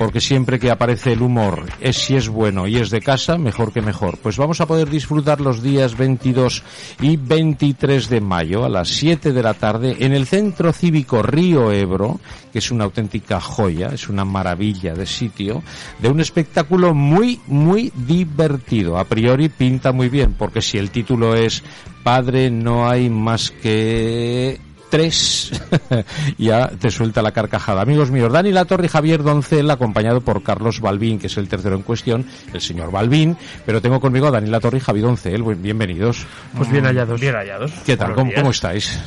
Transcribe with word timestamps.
porque 0.00 0.22
siempre 0.22 0.58
que 0.58 0.70
aparece 0.70 1.12
el 1.12 1.20
humor 1.20 1.66
es 1.78 1.98
si 1.98 2.16
es 2.16 2.30
bueno 2.30 2.66
y 2.66 2.78
es 2.78 2.88
de 2.88 3.02
casa, 3.02 3.36
mejor 3.36 3.70
que 3.70 3.82
mejor. 3.82 4.16
Pues 4.16 4.38
vamos 4.38 4.62
a 4.62 4.66
poder 4.66 4.88
disfrutar 4.88 5.42
los 5.42 5.62
días 5.62 5.94
22 5.94 6.62
y 7.02 7.18
23 7.18 8.08
de 8.08 8.22
mayo 8.22 8.64
a 8.64 8.70
las 8.70 8.88
7 8.88 9.34
de 9.34 9.42
la 9.42 9.52
tarde 9.52 9.98
en 10.00 10.14
el 10.14 10.26
Centro 10.26 10.72
Cívico 10.72 11.22
Río 11.22 11.70
Ebro, 11.70 12.18
que 12.50 12.60
es 12.60 12.70
una 12.70 12.84
auténtica 12.84 13.42
joya, 13.42 13.88
es 13.88 14.08
una 14.08 14.24
maravilla 14.24 14.94
de 14.94 15.04
sitio, 15.04 15.62
de 15.98 16.08
un 16.08 16.20
espectáculo 16.20 16.94
muy, 16.94 17.38
muy 17.46 17.92
divertido. 17.94 18.96
A 18.96 19.04
priori 19.04 19.50
pinta 19.50 19.92
muy 19.92 20.08
bien, 20.08 20.32
porque 20.32 20.62
si 20.62 20.78
el 20.78 20.90
título 20.90 21.34
es 21.36 21.62
Padre 22.02 22.50
no 22.50 22.88
hay 22.88 23.10
más 23.10 23.50
que 23.50 24.58
tres, 24.90 25.52
ya 26.38 26.68
te 26.68 26.90
suelta 26.90 27.22
la 27.22 27.32
carcajada. 27.32 27.80
Amigos 27.82 28.10
míos, 28.10 28.32
Dani 28.32 28.52
Latorre 28.52 28.86
y 28.86 28.88
Javier 28.88 29.22
Doncel, 29.22 29.70
acompañado 29.70 30.20
por 30.20 30.42
Carlos 30.42 30.80
Balbín, 30.80 31.18
que 31.18 31.28
es 31.28 31.36
el 31.38 31.48
tercero 31.48 31.76
en 31.76 31.82
cuestión, 31.82 32.26
el 32.52 32.60
señor 32.60 32.90
Balbín, 32.90 33.36
pero 33.64 33.80
tengo 33.80 34.00
conmigo 34.00 34.26
a 34.26 34.30
Dani 34.32 34.50
Latorre 34.50 34.78
y 34.78 34.80
Javier 34.80 35.06
Doncel. 35.06 35.42
Buen- 35.42 35.62
Bienvenidos. 35.62 36.26
Pues 36.56 36.70
bien 36.70 36.84
hallados. 36.84 37.20
Bien 37.20 37.34
hallados. 37.34 37.70
¿Qué 37.86 37.96
tal? 37.96 38.14
¿Cómo, 38.14 38.32
cómo 38.34 38.50
estáis? 38.50 38.98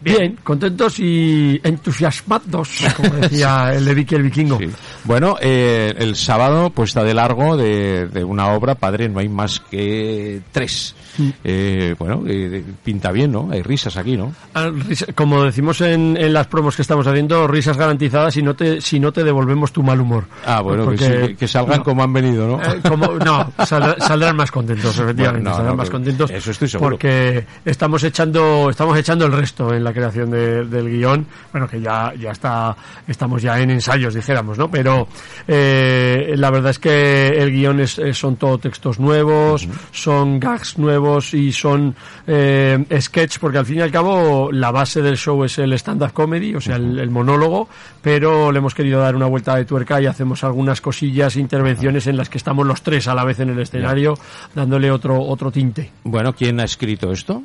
Bien, 0.00 0.36
contentos 0.44 1.00
y 1.00 1.60
entusiasmados, 1.64 2.70
como 2.96 3.14
decía 3.14 3.72
el 3.74 3.84
de 3.84 3.94
Vicky 3.94 4.14
el 4.14 4.22
Vikingo. 4.22 4.58
Sí. 4.58 4.68
Bueno, 5.06 5.36
eh, 5.40 5.94
el 5.98 6.16
sábado 6.16 6.70
puesta 6.70 7.04
de 7.04 7.14
largo 7.14 7.56
de, 7.56 8.06
de 8.08 8.24
una 8.24 8.48
obra, 8.48 8.74
Padre, 8.74 9.08
no 9.08 9.20
hay 9.20 9.28
más 9.28 9.60
que 9.60 10.40
tres. 10.50 10.94
Eh, 11.44 11.94
bueno, 11.98 12.24
eh, 12.26 12.62
pinta 12.84 13.10
bien, 13.12 13.30
¿no? 13.32 13.48
Hay 13.50 13.62
risas 13.62 13.96
aquí, 13.96 14.16
¿no? 14.16 14.34
Ah, 14.54 14.68
Como 15.14 15.44
decimos 15.44 15.80
en, 15.80 16.16
en 16.18 16.32
las 16.32 16.46
promos 16.48 16.76
que 16.76 16.82
estamos 16.82 17.06
haciendo, 17.06 17.46
risas 17.46 17.76
garantizadas 17.76 18.34
si 18.34 18.42
no 18.42 18.54
te, 18.54 18.80
si 18.80 18.98
no 19.00 19.12
te 19.12 19.22
devolvemos 19.24 19.72
tu 19.72 19.82
mal 19.82 20.00
humor. 20.00 20.24
Ah, 20.44 20.60
bueno, 20.60 20.90
que, 20.90 20.98
sí, 21.28 21.34
que 21.36 21.48
salgan 21.48 21.78
no, 21.78 21.84
como 21.84 22.02
han 22.02 22.12
venido, 22.12 22.46
¿no? 22.48 22.62
eh, 22.62 22.80
como- 22.86 23.12
no, 23.14 23.50
saldrá- 23.58 23.98
saldrán 24.00 24.36
más 24.36 24.50
contentos, 24.50 24.98
efectivamente, 24.98 25.40
Bueno, 25.44 25.50
no, 25.50 25.56
saldrán 25.56 25.76
más 25.76 25.88
contentos. 25.90 26.30
eso 26.32 26.50
estoy 26.50 26.68
seguro. 26.68 26.90
Porque 26.90 27.46
estamos 27.64 28.02
echando, 28.04 28.68
estamos 28.70 28.98
echando 28.98 29.24
el 29.24 29.32
resto 29.32 29.72
en 29.72 29.84
la 29.84 29.92
creación 29.92 30.30
de- 30.30 30.64
del 30.66 30.90
guion. 30.90 31.26
Bueno, 31.52 31.66
que 31.68 31.80
ya, 31.80 32.12
ya 32.20 32.32
está, 32.32 32.76
estamos 33.06 33.40
ya 33.40 33.58
en 33.60 33.70
ensayos, 33.70 34.12
dijéramos, 34.14 34.58
¿no? 34.58 34.68
Pero 34.70 34.95
eh, 35.48 36.34
la 36.36 36.50
verdad 36.50 36.70
es 36.70 36.78
que 36.78 37.28
el 37.28 37.50
guion 37.52 37.80
es, 37.80 37.98
es- 37.98 38.18
son 38.18 38.36
todo 38.36 38.58
textos 38.58 38.98
nuevos, 38.98 39.68
son 39.92 40.40
gags 40.40 40.78
nuevos 40.78 41.34
y 41.34 41.52
son 41.52 41.94
eh, 42.26 42.84
sketch, 43.00 43.38
porque 43.38 43.58
al 43.58 43.66
fin 43.66 43.78
y 43.78 43.80
al 43.82 43.90
cabo 43.90 44.50
la 44.52 44.70
base 44.70 45.02
del 45.02 45.16
show 45.16 45.44
es 45.44 45.58
el 45.58 45.72
stand-up 45.74 46.12
comedy, 46.12 46.54
o 46.54 46.60
sea, 46.60 46.76
el, 46.76 46.98
el 46.98 47.10
monólogo, 47.10 47.68
pero 48.02 48.50
le 48.52 48.58
hemos 48.58 48.74
querido 48.74 49.00
dar 49.00 49.14
una 49.16 49.26
vuelta 49.26 49.54
de 49.56 49.64
tuerca 49.64 50.00
y 50.00 50.06
hacemos 50.06 50.42
algunas 50.44 50.80
cosillas, 50.80 51.36
intervenciones 51.36 52.06
en 52.06 52.16
las 52.16 52.28
que 52.28 52.38
estamos 52.38 52.66
los 52.66 52.82
tres 52.82 53.06
a 53.08 53.14
la 53.14 53.24
vez 53.24 53.40
en 53.40 53.50
el 53.50 53.58
escenario, 53.60 54.18
dándole 54.54 54.90
otro, 54.90 55.20
otro 55.22 55.50
tinte. 55.50 55.90
Bueno, 56.04 56.34
¿quién 56.34 56.60
ha 56.60 56.64
escrito 56.64 57.12
esto? 57.12 57.42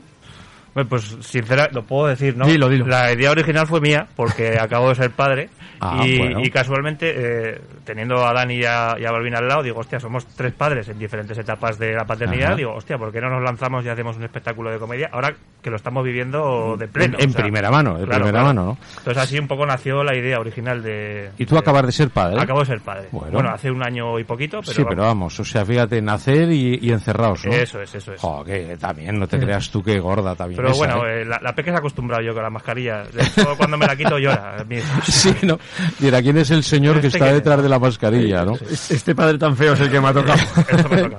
Bueno, 0.74 0.90
pues 0.90 1.18
sincera, 1.22 1.68
lo 1.72 1.84
puedo 1.84 2.08
decir, 2.08 2.38
¿no? 2.38 2.46
Dilo, 2.46 2.70
dilo. 2.70 2.86
La 2.88 3.12
idea 3.12 3.32
original 3.32 3.68
fue 3.68 3.82
mía, 3.82 4.08
porque 4.16 4.58
acabo 4.60 4.90
de 4.90 4.96
ser 4.96 5.12
padre. 5.12 5.50
Ah, 5.84 6.04
y, 6.06 6.18
bueno. 6.20 6.40
y 6.44 6.50
casualmente, 6.52 7.12
eh, 7.16 7.62
teniendo 7.84 8.24
a 8.24 8.32
Dani 8.34 8.54
y 8.58 8.66
a, 8.66 8.96
y 9.00 9.06
a 9.06 9.12
Balvin 9.12 9.36
al 9.36 9.48
lado, 9.48 9.64
digo, 9.64 9.80
hostia, 9.80 10.00
somos 10.00 10.28
tres 10.28 10.54
padres 10.54 10.88
en 10.90 11.00
diferentes 11.00 11.36
etapas 11.38 11.80
de 11.80 11.94
la 11.94 12.06
paternidad. 12.06 12.50
Ajá. 12.50 12.56
Digo, 12.56 12.74
hostia, 12.76 13.00
¿por 13.00 13.12
qué 13.12 13.20
no 13.20 13.32
nos 13.32 13.42
lanzamos 13.44 13.84
y 13.84 13.90
hacemos 13.90 14.16
un 14.16 14.24
espectáculo 14.24 14.72
de 14.72 14.78
comedia? 14.78 15.10
Ahora 15.12 15.34
que 15.62 15.70
lo 15.72 15.76
estamos 15.78 16.04
viviendo 16.04 16.76
de 16.78 16.88
pleno. 16.88 17.18
En 17.20 17.30
o 17.32 17.34
sea, 17.34 17.42
primera 17.42 17.72
mano, 17.72 17.98
de 17.98 18.06
claro, 18.06 18.24
primera 18.26 18.44
claro. 18.44 18.46
mano, 18.48 18.66
¿no? 18.66 18.78
Entonces 19.00 19.24
así 19.24 19.40
un 19.40 19.48
poco 19.48 19.66
nació 19.66 20.04
la 20.04 20.16
idea 20.16 20.40
original 20.40 20.84
de... 20.84 21.32
¿Y 21.38 21.46
tú 21.46 21.56
de- 21.56 21.60
acabas 21.60 21.86
de 21.88 21.92
ser 21.92 22.10
padre? 22.12 22.40
Acabo 22.40 22.60
de 22.60 22.66
ser 22.68 22.82
padre. 22.82 23.08
Bueno. 23.12 23.32
Bueno, 23.34 23.50
hace 23.50 23.72
un 23.72 23.84
año 23.84 24.20
y 24.20 24.24
poquito, 24.24 24.60
pero... 24.62 24.74
sí, 24.74 24.84
pero 24.88 25.04
vamos, 25.04 25.40
o 25.40 25.44
sea, 25.44 25.66
fíjate, 25.66 26.00
nacer 26.02 26.52
y, 26.52 26.78
y 26.82 26.92
encerrados, 26.92 27.46
¿no? 27.46 27.54
Eso 27.54 27.82
es, 27.82 27.94
eso 27.96 28.14
es. 28.14 28.22
Jo, 28.22 28.44
que 28.44 28.78
también, 28.80 29.18
no 29.20 29.28
te 29.28 29.40
creas 29.40 29.70
tú 29.72 29.82
que 29.84 30.00
gorda 30.00 30.36
también. 30.36 30.61
Pero 30.62 30.70
esa, 30.74 30.78
bueno, 30.78 31.08
¿eh? 31.08 31.22
eh, 31.22 31.26
la, 31.26 31.40
la 31.42 31.54
peque 31.56 31.70
se 31.72 31.76
ha 31.76 31.80
acostumbrado 31.80 32.24
yo 32.24 32.34
con 32.34 32.44
la 32.44 32.50
mascarilla. 32.50 33.04
De 33.04 33.24
hecho, 33.24 33.56
cuando 33.58 33.78
me 33.78 33.86
la 33.88 33.96
quito 33.96 34.18
llora. 34.18 34.58
Sí, 35.04 35.34
¿no? 35.44 35.60
Mira, 36.00 36.22
¿quién 36.22 36.38
es 36.38 36.52
el 36.52 36.64
señor 36.64 37.00
que 37.02 37.08
Este 37.08 37.18
está 37.18 37.28
que- 37.30 37.34
detrás 37.36 37.62
de 37.64 37.70
la 37.70 37.80
mascarilla, 37.80 38.46
no? 38.46 38.54
Este 38.70 39.14
padre 39.16 39.38
tan 39.38 39.56
feo 39.58 39.74
es 39.74 39.80
el 39.82 39.92
que 39.92 40.00
me 40.02 40.08
ha 40.10 40.14
tocado. 40.14 40.40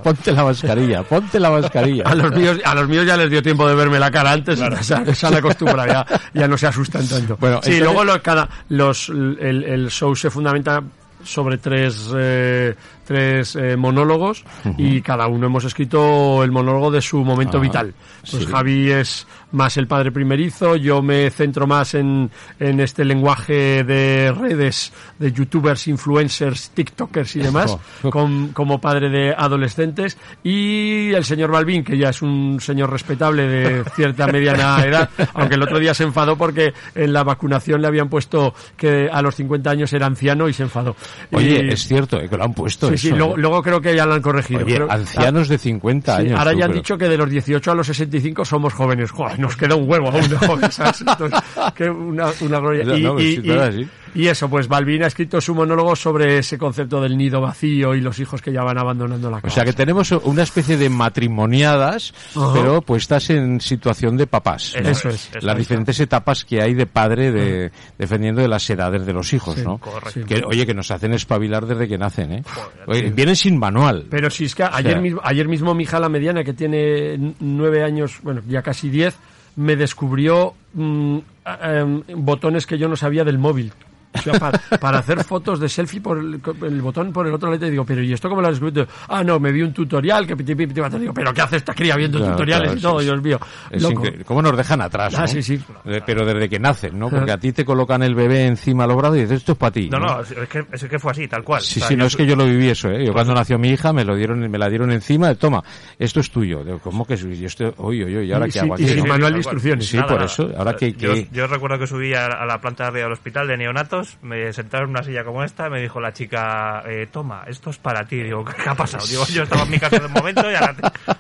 Ponte 0.03 0.33
la 0.33 0.45
mascarilla, 0.45 1.03
ponte 1.03 1.41
la 1.41 1.51
mascarilla. 1.51 2.05
A 2.07 2.15
los 2.15 2.33
míos, 2.35 2.59
a 2.65 2.75
los 2.75 2.89
míos 2.89 3.07
ya 3.07 3.17
les 3.17 3.31
dio 3.31 3.43
tiempo 3.43 3.69
de 3.69 3.75
verme 3.75 3.99
la 3.99 4.11
cara 4.11 4.33
antes, 4.33 4.59
se, 4.59 4.95
han- 4.95 5.15
se 5.15 5.27
han 5.27 5.35
acostumbrado, 5.35 5.87
ya, 5.93 6.07
ya 6.35 6.49
no 6.49 6.57
se 6.57 6.67
asustan 6.67 7.07
tanto. 7.09 7.37
Bueno, 7.39 7.61
sí, 7.63 7.73
entonces- 7.73 7.81
luego 7.85 8.05
los, 8.05 8.19
cada, 8.19 8.49
los, 8.69 9.09
el, 9.09 9.65
el 9.67 9.91
show 9.91 10.15
se 10.17 10.31
fundamenta 10.31 10.83
sobre 11.25 11.59
tres, 11.59 12.11
eh, 12.17 12.75
tres 13.05 13.57
eh, 13.57 13.77
monólogos 13.77 14.45
y 14.79 15.01
cada 15.03 15.27
uno 15.27 15.47
hemos 15.47 15.65
escrito 15.65 16.43
el 16.45 16.51
monólogo 16.53 16.91
de 16.91 17.01
su 17.01 17.23
momento 17.25 17.59
Ah, 17.59 17.61
vital. 17.61 17.95
Pues 18.31 18.45
sí. 18.45 18.49
Javi 18.51 18.91
es 18.91 19.27
más 19.53 19.77
el 19.77 19.87
padre 19.87 20.11
primerizo, 20.13 20.77
yo 20.77 21.03
me 21.03 21.29
centro 21.31 21.67
más 21.67 21.95
en, 21.95 22.31
en 22.59 22.81
este 22.81 23.05
lenguaje 23.05 23.85
de 23.85 24.33
redes, 24.33 24.93
de 25.19 25.31
youtubers, 25.33 25.89
influencers, 25.89 26.71
tiktokers 26.71 27.37
y 27.37 27.41
demás, 27.41 27.77
con- 28.11 28.49
como 28.49 28.81
padre 28.81 29.11
de 29.11 29.35
adolescentes, 29.37 30.17
y 30.43 31.13
el 31.13 31.25
señor 31.25 31.51
Balbín, 31.51 31.85
que 31.85 31.99
ya 31.99 32.09
es 32.11 32.23
un 32.23 32.59
señor 32.61 32.91
respetable 32.91 33.47
de 33.47 33.85
cierta 33.95 34.27
mediana 34.27 34.83
edad, 34.87 35.11
aunque 35.35 35.57
el 35.57 35.63
otro 35.63 35.79
día 35.79 35.93
se 35.93 36.05
enfadó 36.05 36.37
porque 36.37 36.73
en 36.95 37.13
la 37.13 37.23
vacunación 37.25 37.83
le 37.83 37.89
habían 37.89 38.09
puesto 38.09 38.55
que 38.77 39.11
a 39.13 39.21
los 39.21 39.35
50 39.35 39.69
años 39.71 39.93
era 39.93 40.07
anciano 40.07 40.49
y 40.49 40.53
se 40.55 40.63
enfadó. 40.63 40.97
Oye, 41.33 41.65
Y- 41.65 41.69
es 41.73 41.87
cierto, 41.87 42.21
eh, 42.21 42.29
que 42.29 42.37
lo 42.37 42.45
han 42.45 42.55
puesto 42.55 42.89
Sí, 42.89 42.95
eso, 42.95 43.09
sí, 43.09 43.15
luego, 43.15 43.35
¿eh? 43.35 43.39
luego 43.39 43.63
creo 43.63 43.81
que 43.81 43.95
ya 43.95 44.05
lo 44.07 44.15
han 44.15 44.23
corregido. 44.23 44.65
Oye, 44.65 44.75
Creo- 44.77 44.91
ancianos 44.91 45.49
de 45.49 45.59
50 45.59 46.17
Sí, 46.17 46.23
años. 46.27 46.39
ahora 46.39 46.53
tú, 46.53 46.59
ya 46.59 46.65
han 46.65 46.71
pero- 46.71 46.81
dicho 46.83 46.99
que 46.99 47.09
de 47.09 47.17
los 47.19 47.31
18 47.31 47.71
a 47.71 47.75
los 47.75 47.87
65 47.87 48.45
somos 48.45 48.73
jóvenes. 48.75 49.11
Joder, 49.11 49.39
nos 49.39 49.57
queda 49.57 49.75
un 49.75 49.89
huevo 49.89 50.09
aún 50.11 50.29
de 50.29 50.37
jóvenes. 50.37 50.79
Entonces, 51.01 51.41
que 51.75 51.89
una, 51.91 52.27
una 52.41 52.59
gloria. 52.59 52.85
No, 52.85 52.97
Y, 52.97 53.03
no, 53.03 53.21
y- 53.21 53.37
sí, 53.37 53.41
y-. 53.45 53.89
y 54.15 54.27
eso, 54.29 54.49
pues 54.49 54.69
Balvin 54.69 55.03
ha 55.05 55.07
escrito 55.07 55.41
su 55.41 55.55
monólogo 55.55 55.97
sobre 55.97 56.39
ese 56.39 56.59
concepto 56.59 57.01
del 57.01 57.17
nido 57.17 57.41
vacío 57.41 57.95
y 57.95 58.01
los 58.01 58.19
hijos 58.19 58.43
que 58.43 58.53
ya 58.53 58.63
van 58.63 58.79
abandonando 58.79 59.31
la 59.31 59.39
O 59.39 59.41
casa. 59.41 59.55
sea 59.55 59.65
que 59.65 59.73
tenemos 59.73 60.13
una 60.13 60.43
especie 60.43 60.77
de 60.77 60.89
matrimoniadas, 60.89 62.13
Ajá. 62.37 62.53
pero 62.53 62.83
puestas 62.83 63.31
en 63.31 63.61
situación 63.61 64.17
de 64.17 64.27
papás. 64.27 64.75
¿no? 64.83 64.89
Eso 64.89 65.09
es, 65.09 65.29
eso 65.35 65.39
Las 65.47 65.55
es. 65.57 65.59
diferentes 65.61 65.99
etapas 66.01 66.45
que 66.45 66.61
hay 66.63 66.75
de 66.75 66.87
padre 66.87 67.33
de, 67.33 67.73
defendiendo 67.99 68.43
de 68.43 68.49
las 68.49 68.69
edades 68.69 69.07
de 69.07 69.13
los 69.13 69.33
hijos, 69.33 69.57
Sí, 69.57 69.63
¿no? 69.65 69.79
correcto. 69.79 70.27
Que, 70.27 70.43
oye, 70.47 70.67
que 70.67 70.75
nos 70.75 70.91
hacen 70.91 71.13
espabilar 71.15 71.67
desde 71.67 71.89
que 71.89 71.99
nacen, 71.99 72.33
¿eh? 72.33 72.43
Oye, 72.87 73.11
vienen 73.11 73.37
sin 73.37 73.59
manual. 73.59 74.07
Pero 74.11 74.31
si 74.31 74.45
es 74.45 74.55
que 74.55 74.65
ayer, 74.65 74.93
sea- 74.93 75.01
mismo, 75.01 75.21
ayer 75.25 75.49
mismo 75.49 75.75
mi 75.75 75.85
hija 75.85 75.99
la 76.01 76.09
mediana, 76.09 76.45
que 76.45 76.53
tiene 76.53 77.35
nueve 77.41 77.83
años, 77.83 78.19
bueno, 78.23 78.43
ya 78.49 78.63
casi 78.63 78.89
diez, 78.89 79.17
me 79.57 79.77
descubrió 79.77 80.55
mm, 80.75 81.19
em, 81.63 82.03
botones 82.17 82.67
que 82.67 82.79
yo 82.79 82.89
no 82.89 82.97
sabía 82.97 83.25
del 83.25 83.39
móvil. 83.39 83.73
O 84.15 84.19
sea, 84.23 84.35
para, 84.39 84.59
para 84.81 84.99
hacer 84.99 85.25
fotos 85.25 85.59
de 85.59 85.69
selfie 85.69 86.01
por 86.01 86.19
el, 86.19 86.41
el 86.63 86.83
botón 86.83 87.13
por 87.13 87.27
el 87.27 87.33
otro 87.35 87.51
lado. 87.51 87.67
Y 87.67 87.71
digo, 87.71 87.85
pero 87.85 88.03
¿y 88.03 88.13
esto 88.13 88.29
cómo 88.29 88.41
lo 88.43 88.49
has 88.49 88.61
descubierto? 88.61 88.93
Ah, 89.09 89.25
no, 89.25 89.41
me 89.41 89.51
vi 89.53 89.63
un 89.63 89.73
tutorial 89.73 90.27
que 90.27 90.37
piti, 90.37 90.55
piti, 90.55 90.75
piti. 90.81 90.99
Digo, 90.99 91.15
pero 91.15 91.33
¿qué 91.33 91.41
hace 91.41 91.57
esta 91.57 91.73
cría 91.75 91.97
viendo 91.97 92.19
Claro, 92.19 92.33
tutoriales 92.35 92.63
claro, 92.73 92.79
y 92.79 92.83
todo? 92.83 92.99
sí, 93.01 93.05
sí. 93.07 93.11
Dios 93.11 93.23
mío. 93.23 93.41
Es 93.71 93.83
Loco. 93.83 94.03
¿Cómo 94.27 94.43
nos 94.43 94.57
dejan 94.57 94.81
atrás? 94.83 95.15
Ah, 95.17 95.23
no? 95.23 95.29
sí, 95.29 95.43
sí. 95.43 95.61
Pero 96.07 96.25
desde 96.27 96.49
que 96.49 96.59
nacen, 96.59 96.99
¿no? 96.99 97.09
Porque 97.09 97.33
a 97.33 97.39
ti 97.39 97.53
te 97.53 97.65
colocan 97.65 98.03
el 98.03 98.15
bebé 98.15 98.47
encima 98.47 98.87
los 98.87 98.97
brazos 98.97 99.17
y 99.17 99.21
dices, 99.23 99.39
esto 99.39 99.53
es 99.53 99.59
para 99.59 99.71
ti. 99.73 99.89
No, 99.91 99.99
no, 99.99 100.21
es 100.21 100.29
que, 100.49 100.65
es 100.73 100.85
que 100.85 100.99
fue 100.99 101.13
así, 101.13 101.27
tal 101.29 101.43
cual. 101.43 101.63
Sí, 101.63 101.79
O 101.79 101.81
sea, 101.81 101.89
sí, 101.89 101.97
no 101.97 102.05
es 102.05 102.15
que 102.17 102.27
yo 102.27 102.37
lo 102.37 102.45
viví 102.45 102.69
eso, 102.69 102.91
¿eh? 102.91 103.05
Yo 103.07 103.13
cuando 103.13 103.35
nació 103.35 103.59
mi 103.59 103.71
hija 103.71 103.93
me 103.93 104.05
lo 104.05 104.15
dieron, 104.15 104.41
me 104.51 104.59
la 104.59 104.69
dieron 104.69 104.91
encima, 104.93 105.35
toma, 105.35 105.63
esto 105.99 106.21
es 106.21 106.31
tuyo. 106.31 106.63
Digo, 106.65 106.79
¿Cómo 106.81 107.05
que 107.07 107.15
es? 107.15 107.23
Yo 107.23 107.47
estoy, 107.47 107.73
oye, 107.79 108.05
oye, 108.05 108.25
¿y 108.25 108.33
ahora 108.33 108.47
Y 108.47 108.51
qué 108.51 108.61
sin- 108.61 108.65
hago 108.73 108.81
y 108.81 108.85
aquí? 108.85 108.93
sin 108.95 109.03
no? 109.05 109.09
manual 109.09 109.33
de 109.33 109.39
instrucciones. 109.39 109.87
Sí, 109.87 109.99
por 110.07 110.23
eso, 110.23 110.51
ahora 110.57 110.75
que- 110.77 110.93
Yo, 110.93 111.15
que- 111.15 111.29
yo 111.33 111.47
recuerdo 111.47 111.79
que 111.79 111.87
subí 111.87 112.13
a, 112.15 112.27
a 112.27 112.45
la 112.47 112.61
planta 112.61 112.85
de 112.85 112.89
arriba 112.91 113.05
del 113.05 113.13
hospital 113.13 113.47
de 113.49 113.57
neonatos, 113.57 114.02
me 114.23 114.53
sentaron 114.53 114.89
en 114.91 114.97
una 114.97 115.03
silla 115.03 115.25
como 115.25 115.43
esta, 115.45 115.69
me 115.71 115.81
dijo 115.81 116.01
la 116.01 116.13
chica, 116.13 116.83
eh, 116.87 117.09
toma, 117.11 117.45
esto 117.47 117.71
es 117.71 117.79
para 117.79 118.05
ti. 118.05 118.23
Digo, 118.23 118.45
¿qué 118.45 118.69
ha 118.69 118.75
pasado? 118.75 119.07
Digo, 119.07 119.25
yo 119.27 119.43
estaba 119.45 119.63
en 119.63 119.71
mi 119.71 119.79
casa 119.79 119.99
de 119.99 120.09
momento 120.09 120.51
y 120.51 120.55
ahora... 120.55 120.75
te- 120.75 121.13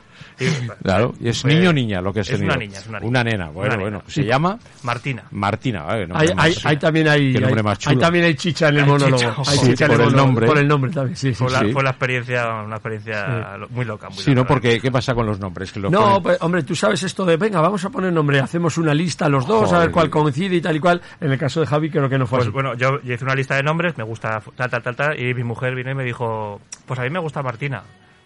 y- 0.45 0.69
Claro, 0.83 1.15
y 1.21 1.29
es 1.29 1.43
fue- 1.43 1.55
niño 1.55 1.71
o 1.71 1.73
niña 1.73 2.01
lo 2.01 2.13
que 2.13 2.21
es, 2.21 2.31
es 2.31 2.39
el 2.39 2.45
una 2.45 2.57
niña, 2.57 2.79
es 2.79 2.87
una 2.87 3.01
niña. 3.01 3.25
nena, 3.25 3.49
bueno, 3.51 3.75
Una 3.75 3.83
bueno. 3.83 3.99
nena. 3.99 4.11
¿Se 4.11 4.25
llama? 4.25 4.59
Martina. 4.83 5.25
Martina, 5.31 5.83
vale, 5.83 6.07
nombre 6.07 6.29
Hay, 6.29 6.35
más- 6.35 6.45
hay, 6.47 6.55
hay 6.65 6.77
también 6.79 7.09
hay, 7.09 7.33
Qué 7.33 7.41
nombre 7.41 7.61
hay- 7.61 7.65
más 7.65 7.79
chulo. 7.79 7.97
hay 7.97 8.01
también 8.01 8.25
hay 8.25 8.35
chicha 8.35 8.69
en 8.69 8.75
el 8.77 8.81
Hay 8.83 8.89
monólogo. 8.89 9.17
chicha, 9.19 9.35
Hay 9.39 9.59
sí, 9.59 9.67
chicha 9.67 9.85
en 9.85 9.91
por 9.91 10.01
el 10.01 10.05
monólogo, 10.07 10.27
nombre. 10.27 10.47
Por 10.47 10.59
el 10.59 10.69
nombre 10.69 10.91
también, 10.91 11.17
sí, 11.17 11.29
sí. 11.29 11.35
Fue, 11.35 11.51
la, 11.51 11.61
Sí. 11.61 11.73
fue 11.73 11.83
la 11.83 11.91
experiencia, 11.91 12.49
una 12.65 12.77
experiencia 12.77 13.57
lo- 13.59 13.69
muy 13.69 13.85
loca. 13.85 14.09
Muy 14.09 14.19
Sí, 14.19 14.31
loca, 14.31 14.41
¿no? 14.43 14.47
Porque, 14.47 14.81
¿qué 14.81 14.91
pasa 14.91 15.15
con 15.15 15.27
los 15.27 15.39
nombres? 15.41 15.73
Que 15.73 15.81
los 15.81 15.91
No, 15.93 16.01
ponen- 16.21 16.23
pues, 16.23 16.39
hombre, 16.43 16.63
tú 16.63 16.75
sabes 16.75 17.03
esto 17.03 17.25
de, 17.25 17.37
venga, 17.37 17.61
vamos 17.61 17.85
a 17.85 17.91
poner 17.91 18.13
nombre, 18.13 18.41
hacemos 18.41 18.77
una 18.79 18.95
lista 18.95 19.29
los 19.29 19.47
dos, 19.47 19.69
a 19.73 19.79
ver 19.79 19.91
Joder. 19.91 19.91
cuál 19.91 20.11
coincide 20.11 20.57
y 20.57 20.61
tal 20.61 20.77
y 20.77 20.81
cual. 20.81 21.01
En 21.21 21.33
el 21.33 21.39
caso 21.39 21.61
de 21.61 21.67
Javi 21.67 21.91
creo 21.91 22.09
que 22.09 22.19
no 22.19 22.27
fue 22.27 22.39
Pues 22.39 22.49
así. 22.49 22.53
bueno, 22.53 22.75
yo, 22.75 23.01
yo 23.03 23.15
hice 23.15 23.25
una 23.25 23.35
lista 23.35 23.55
de 23.57 23.63
nombres, 23.63 23.97
me 23.97 24.05
gusta 24.05 24.41
tal, 24.57 24.71
tal, 24.71 24.83
tal, 24.83 24.97
tal, 24.97 25.21
y 25.21 25.33
mi 25.35 25.45
mujer 25.45 25.75
vino 25.75 25.91
y 25.91 25.95
me 25.95 26.05
dijo, 26.05 26.61
pues 26.87 26.99
a 27.01 27.03
mí 27.05 27.11
me 27.11 27.19
gusta 27.21 27.43
Martina. 27.43 27.83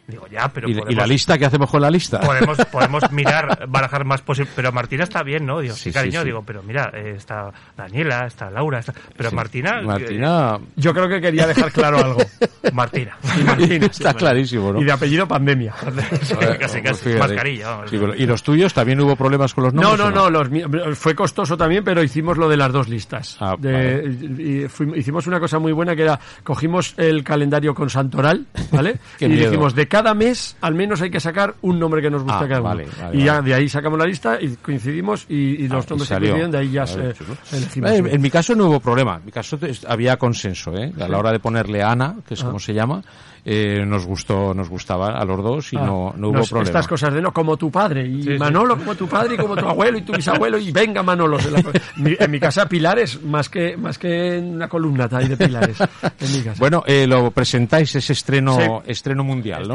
Digo, 0.08 0.26
ya, 0.28 0.48
pero 0.48 0.68
¿Y, 0.68 0.94
la 0.94 1.04
lista 1.06 1.36
qué 1.36 1.46
hacemos 1.46 1.68
con 1.68 1.82
la 1.82 1.90
lista? 1.90 2.20
podemos, 2.20 2.56
podemos 2.70 3.10
mirar, 3.10 3.66
barajar 3.68 4.04
más 4.04 4.22
posible. 4.22 4.50
Pero 4.54 4.70
Martina 4.70 5.02
está 5.04 5.22
bien, 5.24 5.44
¿no? 5.44 5.58
Digo, 5.60 5.74
Sí, 5.74 5.90
cariño, 5.90 6.20
sí, 6.20 6.22
sí. 6.22 6.24
digo, 6.26 6.42
pero 6.46 6.62
mira, 6.62 6.90
eh, 6.94 7.14
está 7.16 7.50
Daniela, 7.76 8.26
está 8.26 8.48
Laura, 8.50 8.78
está... 8.78 8.94
pero 9.16 9.32
Martina... 9.32 9.82
Martina. 9.82 10.58
Yo 10.76 10.94
creo 10.94 11.08
que 11.08 11.20
quería 11.20 11.46
dejar 11.46 11.72
claro 11.72 11.98
algo. 11.98 12.20
eh, 12.40 12.70
Martina. 12.72 13.16
Y 13.40 13.42
Martina. 13.42 13.86
Está 13.86 14.14
clarísimo, 14.14 14.72
¿no? 14.72 14.80
Y 14.80 14.84
de 14.84 14.92
apellido 14.92 15.26
pandemia. 15.26 15.74
Sí, 16.22 16.34
casi, 16.58 16.80
casi. 16.82 17.04
Fíjate. 17.10 17.18
Mascarilla, 17.18 17.68
vamos. 17.70 17.90
Sí, 17.90 17.98
pero- 17.98 18.14
¿Y 18.14 18.26
los 18.26 18.42
tuyos 18.42 18.72
también 18.72 19.00
hubo 19.00 19.16
problemas 19.16 19.52
con 19.54 19.64
los 19.64 19.74
No, 19.74 19.82
nombres? 19.96 20.06
no, 20.06 20.10
no, 20.10 20.30
los 20.30 20.50
mi- 20.50 20.62
fue 20.94 21.14
costoso 21.14 21.56
también, 21.56 21.82
pero 21.84 22.02
hicimos 22.02 22.38
lo 22.38 22.48
de 22.48 22.56
las 22.56 22.72
dos 22.72 22.88
listas. 22.88 23.36
Ah, 23.40 23.56
De- 23.58 24.04
y 24.06 24.64
fuim- 24.68 24.96
hicimos 24.96 25.26
una 25.26 25.40
cosa 25.40 25.58
muy 25.58 25.72
buena 25.72 25.96
que 25.96 26.02
era, 26.02 26.18
cogimos 26.44 26.94
el 26.96 27.24
calendario 27.24 27.74
con 27.74 27.90
Santoral, 27.90 28.46
¿vale? 28.70 28.96
Y 29.18 29.26
miedo. 29.26 29.44
dijimos, 29.46 29.74
de 29.74 29.88
cada 29.96 30.14
mes 30.14 30.56
al 30.60 30.74
menos 30.74 31.00
hay 31.00 31.10
que 31.10 31.20
sacar 31.20 31.54
un 31.62 31.78
nombre 31.78 32.02
que 32.02 32.10
nos 32.10 32.22
gusta 32.22 32.40
Ah, 32.40 32.48
cada 32.48 32.60
uno. 32.60 32.68
vale, 32.68 32.86
vale, 33.00 33.18
y 33.18 33.24
ya 33.24 33.34
vale. 33.36 33.48
de 33.48 33.54
ahí 33.54 33.68
sacamos 33.68 33.98
la 33.98 34.04
lista 34.04 34.38
y 34.40 34.48
coincidimos 34.56 35.24
y, 35.28 35.34
y 35.64 35.68
los 35.68 35.84
Ah, 35.84 35.86
y 35.86 35.90
nombres 35.90 36.08
que 36.08 36.14
salió. 36.14 36.30
coincidían, 36.32 36.50
de 36.50 36.58
ahí 36.58 36.70
ya 36.70 36.86
se, 36.86 37.00
elegimos. 37.00 37.90
Eh, 37.90 38.02
En 38.10 38.20
mi 38.20 38.30
caso 38.30 38.54
no 38.54 38.66
hubo 38.66 38.80
problema. 38.80 39.16
En 39.16 39.24
mi 39.24 39.32
caso 39.32 39.58
había 39.88 40.16
consenso, 40.18 40.76
¿eh? 40.76 40.92
A 41.00 41.08
la 41.08 41.18
hora 41.18 41.32
de 41.32 41.38
ponerle 41.38 41.82
Ana, 41.82 42.16
que 42.28 42.34
es 42.34 42.42
Ah. 42.42 42.46
como 42.46 42.58
se 42.58 42.74
llama, 42.74 43.02
eh, 43.48 43.84
nos 43.86 44.04
gustó, 44.04 44.52
nos 44.54 44.68
gustaba 44.68 45.18
a 45.20 45.24
los 45.24 45.40
dos 45.42 45.72
y 45.72 45.76
Ah, 45.76 45.82
no, 45.86 46.12
no 46.16 46.28
hubo 46.30 46.38
nos- 46.38 46.48
problema. 46.50 46.68
Estas 46.68 46.88
cosas 46.88 47.14
de 47.14 47.22
no, 47.22 47.32
como 47.32 47.56
tu 47.56 47.70
padre, 47.70 48.04
y 48.06 48.22
Sí, 48.22 48.32
sí. 48.32 48.38
Manolo 48.38 48.76
como 48.76 48.94
tu 48.96 49.06
padre, 49.06 49.34
y 49.34 49.38
como 49.38 49.54
tu 49.56 49.66
abuelo, 49.68 49.98
y 49.98 50.02
tu 50.02 50.12
bisabuelo, 50.12 50.58
y 50.58 50.72
venga 50.72 51.02
Manolo. 51.04 51.38
En, 51.38 51.52
la- 51.52 51.62
mi- 51.96 52.16
en 52.18 52.30
mi 52.30 52.40
casa 52.40 52.68
pilares, 52.68 53.22
más 53.22 53.48
que, 53.48 53.76
más 53.76 53.98
que 53.98 54.38
una 54.38 54.68
columna 54.68 55.08
ahí 55.12 55.28
de 55.28 55.36
pilares. 55.36 55.78
En 55.80 56.32
mi 56.32 56.40
casa. 56.42 56.56
Bueno, 56.58 56.82
eh, 56.86 57.06
lo 57.06 57.30
presentáis 57.30 57.94
ese 57.94 58.12
estreno, 58.14 58.58
Sí. 58.58 58.90
estreno 58.90 59.22
mundial, 59.22 59.68
¿no? 59.68 59.74